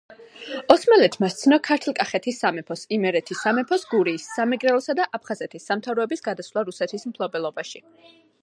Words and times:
ოსმალეთმა 0.75 1.27
სცნო 1.33 1.59
ქართლ-კახეთის 1.67 2.39
სამეფოს, 2.45 2.83
იმერეთის 2.97 3.43
სამეფოს, 3.47 3.85
გურიის, 3.93 4.27
სამეგრელოსა 4.39 4.97
და 5.01 5.09
აფხაზეთის 5.19 5.71
სამთავროების 5.73 6.29
გადასვლა 6.31 6.69
რუსეთის 6.71 7.11
მფლობელობაში. 7.13 7.85